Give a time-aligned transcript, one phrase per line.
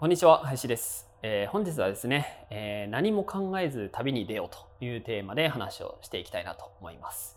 [0.00, 7.36] こんにちは林ですえー、本日はですね、えー、何も考えず旅に出ようというテーマで話をしていきたいなと思います。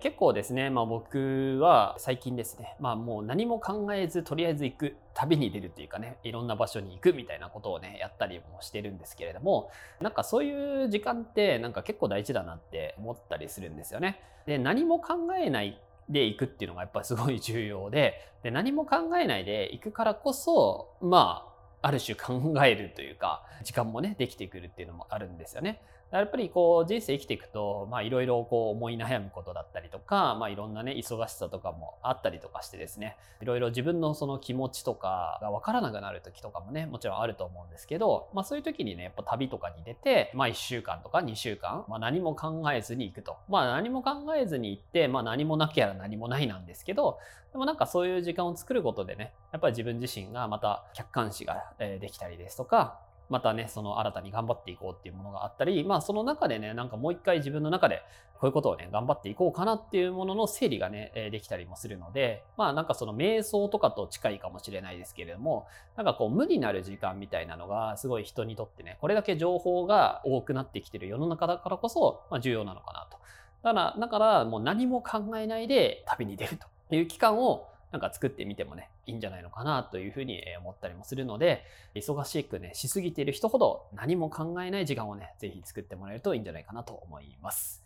[0.00, 14.18] 結構ですね、まあ僕は最近ですね、まあもう何も考えずとりあえず行く、旅に出るっていうかね、いろんな場所に行くみたいなことをね、やったりもしてるんですけれども、なんかそういう時間ってなんか結構大事だなって思ったりするんですよね。
[14.46, 21.57] で、何も考えないで行くっていうのがやっぱりすごい重要で、で何も考えないで行くからこそ、まあ
[21.88, 25.80] ある種考えるというか、時間もね、できてくるっていうのもあるんですよね。
[26.10, 43.36] やっぱりこう人生生きていくと、まあいろいろこう思い悩むことだったりとか、まあいろんなね、忙しさとかもあったりとかしてですね、いろいろ自分のその気持ちとかがわからなくなる時とかもね、もちろんあると思うんですけど、まあそういう時にね、やっぱ旅とかに出て、まあ1週間とか2週間、まあ何も考えずに行くと。
[43.48, 47.18] まあ何も考えずに行って、まあ何もなきゃ何もないなんですけど、
[47.52, 58.02] でもなんかそういう時間を作ることでね、やっぱり自分自身がまた客観視ができたりですとか、またね、その新たに頑張っていこうっていうものがあったり、まあその中でね、なんかもう一回自分の中で
[58.40, 73.18] こういうことをね、頑張っていこうかなっていうものの整理がね、できたりもするので、まあなんかその瞑想とかと近いかもしれないですけれども、なんかこう無になる時間みたいなのがすごい人にとってね、これだけ情報が多くなってきてる世の中だからこそ、まあ重要なのかなと。
[73.62, 76.56] だから、だからもう何も考えないで旅に出る
[76.88, 81.64] という期間をなんか作ってみてもね、いいんじゃないのかなというふうに思ったりもするので、
[81.94, 87.82] 忙しくね、しすぎている人ほど何も考えない時間をね、ぜひ作ってもらえるといいんじゃないかなと思います。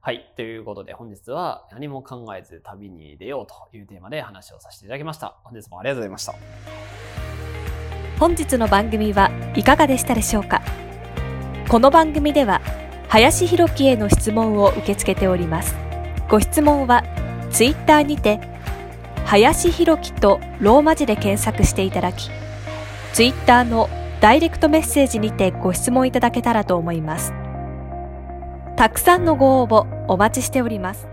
[0.00, 0.32] はい。
[0.36, 5.36] ということで本日は何も考えず旅に出ようというテーマで話をさせていただきました。
[5.44, 6.34] 本日もありがとうございました。
[8.18, 10.62] 本日の番組はいかがでしたでしょうか？
[11.68, 12.62] この番組では
[13.08, 15.76] 林弘樹への質問を受け付けております。
[16.30, 17.02] ご質問は
[17.50, 18.40] Twitter にて
[19.30, 22.28] 林弘樹とローマ字で検索していただき、
[23.12, 23.88] ツイッターの
[24.20, 27.32] ダイレクトメッセージにてご質問いただけたらと思います。
[28.74, 31.06] たくさんのご応募お待ちしております。